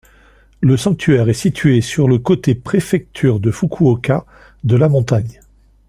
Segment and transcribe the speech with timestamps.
[0.61, 4.25] Le sanctuaire est situé sur le côté préfecture de Fukuoka
[4.63, 5.41] de la montagne.